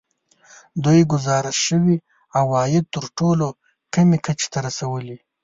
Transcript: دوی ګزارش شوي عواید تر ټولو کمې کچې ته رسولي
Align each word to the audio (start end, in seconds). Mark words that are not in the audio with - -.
دوی 0.83 0.99
ګزارش 1.13 1.57
شوي 1.67 1.97
عواید 2.39 2.85
تر 2.95 3.05
ټولو 3.17 3.47
کمې 3.93 4.17
کچې 4.25 4.47
ته 4.53 4.59
رسولي 4.67 5.17